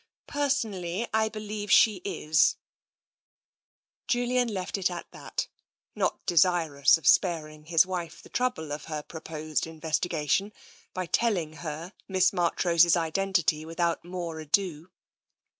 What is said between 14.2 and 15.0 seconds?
ado.